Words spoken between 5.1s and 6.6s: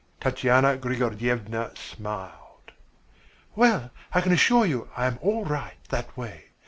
all right that way.